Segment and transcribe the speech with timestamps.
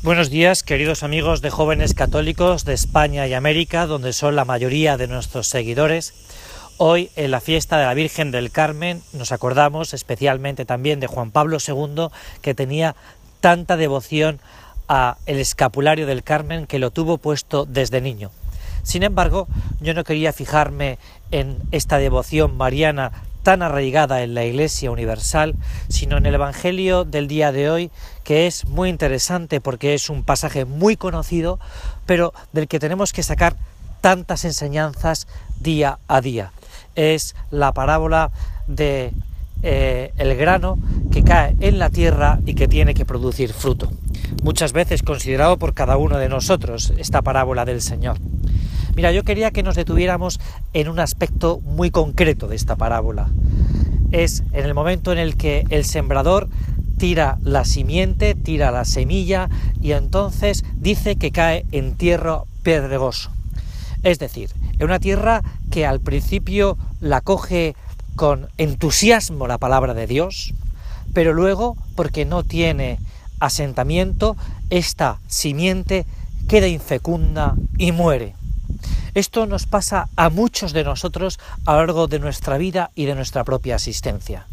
[0.00, 4.96] Buenos días, queridos amigos de jóvenes católicos de España y América, donde son la mayoría
[4.96, 6.14] de nuestros seguidores.
[6.76, 11.32] Hoy, en la fiesta de la Virgen del Carmen, nos acordamos especialmente también de Juan
[11.32, 12.10] Pablo II,
[12.42, 12.94] que tenía
[13.40, 14.38] tanta devoción
[14.86, 18.30] a el escapulario del Carmen que lo tuvo puesto desde niño.
[18.84, 19.48] Sin embargo,
[19.80, 21.00] yo no quería fijarme
[21.32, 23.10] en esta devoción mariana
[23.48, 25.54] tan arraigada en la Iglesia Universal,
[25.88, 27.90] sino en el Evangelio del día de hoy,
[28.22, 31.58] que es muy interesante porque es un pasaje muy conocido,
[32.04, 33.56] pero del que tenemos que sacar
[34.02, 35.28] tantas enseñanzas
[35.60, 36.52] día a día.
[36.94, 38.32] Es la parábola
[38.66, 39.14] de
[39.62, 40.78] eh, el grano
[41.10, 43.90] que cae en la tierra y que tiene que producir fruto.
[44.42, 48.18] Muchas veces considerado por cada uno de nosotros esta parábola del Señor.
[48.98, 50.40] Mira, yo quería que nos detuviéramos
[50.72, 53.28] en un aspecto muy concreto de esta parábola.
[54.10, 56.48] Es en el momento en el que el sembrador
[56.98, 63.30] tira la simiente, tira la semilla y entonces dice que cae en tierra pedregoso.
[64.02, 64.50] Es decir,
[64.80, 67.76] en una tierra que al principio la coge
[68.16, 70.54] con entusiasmo la palabra de Dios,
[71.14, 72.98] pero luego, porque no tiene
[73.38, 74.36] asentamiento,
[74.70, 76.04] esta simiente
[76.48, 78.34] queda infecunda y muere.
[79.14, 83.14] Esto nos pasa a muchos de nosotros a lo largo de nuestra vida y de
[83.14, 84.46] nuestra propia existencia.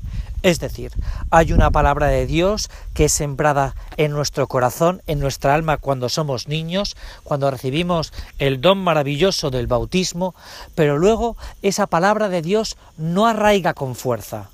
[0.45, 0.92] Es decir,
[1.31, 6.08] hay una palabra de Dios que es sembrada en nuestro corazón, en nuestra alma cuando
[6.08, 10.36] somos niños, cuando recibimos el don maravilloso del bautismo,
[10.75, 14.52] pero luego esa palabra de Dios no arraiga con fuerza.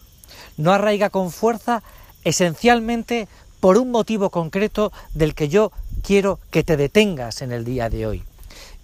[0.56, 1.84] No arraiga con fuerza
[2.24, 3.28] esencialmente
[3.60, 8.08] por un motivo concreto del que yo quiero que te detengas en el día de
[8.08, 8.24] hoy.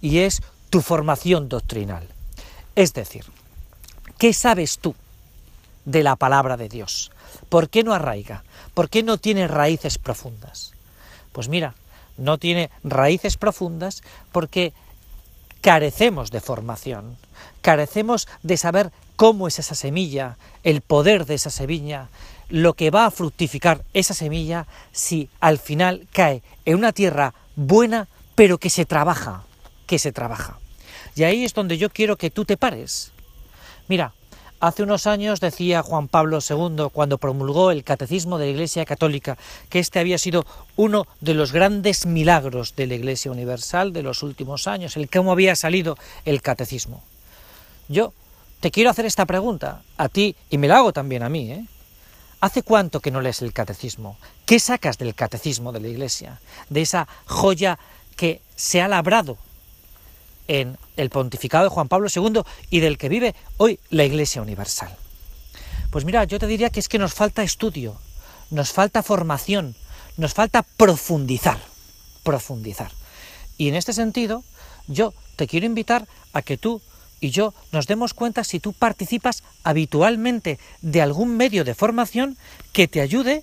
[0.02, 2.08] Y es tu formación doctrinal.
[2.74, 3.24] Es decir,
[4.18, 4.94] ¿qué sabes tú
[5.84, 7.10] de la palabra de Dios?
[7.48, 8.44] ¿Por qué no arraiga?
[8.74, 10.72] ¿Por qué no tiene raíces profundas?
[11.32, 11.74] Pues mira,
[12.16, 14.02] no tiene raíces profundas
[14.32, 14.72] porque
[15.60, 17.16] carecemos de formación,
[17.62, 22.08] carecemos de saber cómo es esa semilla, el poder de esa semilla,
[22.48, 28.08] lo que va a fructificar esa semilla si al final cae en una tierra buena,
[28.34, 29.42] pero que se trabaja,
[29.86, 30.58] que se trabaja.
[31.18, 33.10] Y ahí es donde yo quiero que tú te pares.
[33.88, 34.12] Mira,
[34.60, 39.36] hace unos años decía Juan Pablo II, cuando promulgó el Catecismo de la Iglesia Católica,
[39.68, 40.46] que este había sido
[40.76, 45.32] uno de los grandes milagros de la Iglesia Universal de los últimos años, el cómo
[45.32, 47.02] había salido el Catecismo.
[47.88, 48.12] Yo
[48.60, 51.64] te quiero hacer esta pregunta a ti y me la hago también a mí, ¿eh?
[52.40, 54.16] ¿Hace cuánto que no lees el catecismo?
[54.46, 56.40] ¿Qué sacas del catecismo de la Iglesia?
[56.70, 57.80] De esa joya
[58.14, 59.38] que se ha labrado
[60.48, 64.96] en el pontificado de Juan Pablo II y del que vive hoy la Iglesia Universal.
[65.90, 67.96] Pues mira, yo te diría que es que nos falta estudio,
[68.50, 69.76] nos falta formación,
[70.16, 71.58] nos falta profundizar,
[72.24, 72.90] profundizar.
[73.56, 74.42] Y en este sentido,
[74.86, 76.82] yo te quiero invitar a que tú
[77.20, 82.36] y yo nos demos cuenta si tú participas habitualmente de algún medio de formación
[82.72, 83.42] que te ayude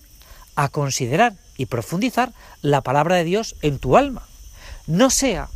[0.55, 4.23] a considerar y profundizar la palabra de Dios en tu alma.
[4.87, 5.49] No sea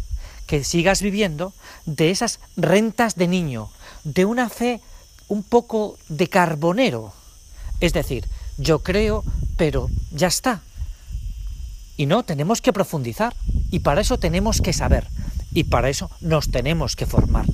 [0.49, 1.53] que sigas viviendo
[1.85, 3.69] de esas rentas de niño,
[4.03, 4.81] de una fe
[5.27, 7.13] un poco de carbonero.
[7.81, 8.25] Es decir,
[8.57, 9.23] yo creo,
[9.57, 10.61] pero ya está.
[11.97, 13.35] Y no, tenemos que profundizar.
[13.69, 15.05] Y para eso tenemos que saber.
[15.53, 17.45] Y para eso nos tenemos que formar.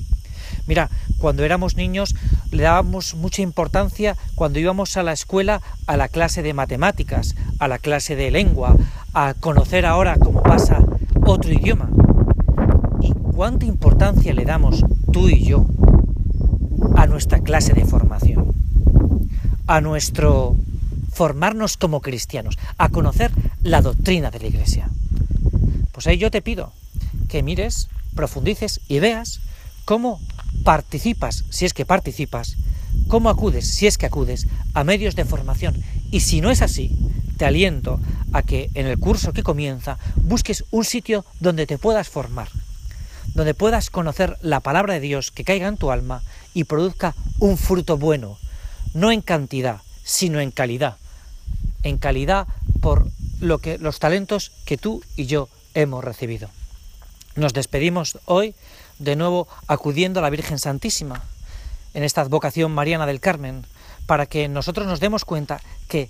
[0.66, 2.14] Mira, cuando éramos niños
[2.50, 7.68] le dábamos mucha importancia cuando íbamos a la escuela a la clase de matemáticas, a
[7.68, 8.74] la clase de lengua,
[9.12, 10.82] a conocer ahora cómo pasa
[11.26, 11.90] otro idioma
[13.36, 14.82] cuánta importancia le damos
[15.12, 15.66] tú y yo
[16.96, 18.54] a nuestra clase de formación,
[19.66, 20.56] a nuestro
[21.12, 23.30] formarnos como cristianos, a conocer
[23.62, 24.88] la doctrina de la Iglesia.
[25.92, 26.72] Pues ahí yo te pido
[27.28, 29.40] que mires, profundices y veas
[29.84, 30.18] cómo
[30.64, 32.56] participas, si es que participas,
[33.06, 35.76] cómo acudes, si es que acudes, a medios de formación.
[36.10, 36.98] Y si no es así,
[37.36, 38.00] te aliento
[38.32, 42.48] a que en el curso que comienza busques un sitio donde te puedas formar,
[43.36, 46.22] donde puedas conocer la palabra de Dios que caiga en tu alma
[46.54, 48.38] y produzca un fruto bueno,
[48.94, 50.96] no en cantidad, sino en calidad.
[51.82, 52.46] En calidad
[52.80, 53.06] por
[53.38, 56.48] lo que los talentos que tú y yo hemos recibido.
[57.34, 58.54] Nos despedimos hoy
[58.98, 61.22] de nuevo acudiendo a la Virgen Santísima
[61.92, 63.66] en esta advocación mariana del Carmen
[64.06, 66.08] para que nosotros nos demos cuenta que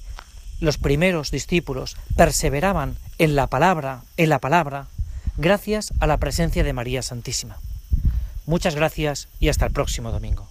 [0.60, 4.86] los primeros discípulos perseveraban en la palabra, en la palabra,
[5.36, 7.58] gracias a la presencia de María Santísima.
[8.46, 10.48] Muchas gracias y hasta el próximo domingo.